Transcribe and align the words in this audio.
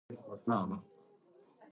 Sandia 0.09 0.13
is 0.13 0.21
also 0.27 0.51
home 0.51 0.67
to 0.67 0.67
the 0.67 0.67
Z 0.67 0.69
Machine. 0.77 0.83